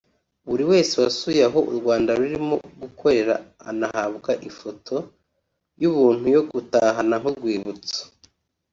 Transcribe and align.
Buri 0.47 0.63
wese 0.71 0.93
wasuye 1.03 1.41
aho 1.49 1.59
u 1.71 1.73
Rwanda 1.79 2.09
rurimo 2.19 2.55
gukorera 2.81 3.33
anahabwa 3.69 4.31
ifoto 4.49 4.95
y’ubuntu 5.81 6.25
yo 6.35 6.41
gutahana 6.51 7.15
nk’urwibutso 7.21 7.99